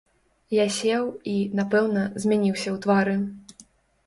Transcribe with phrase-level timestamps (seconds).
[0.59, 1.03] Я сеў,
[1.33, 3.15] і, напэўна, змяніўся ў твары.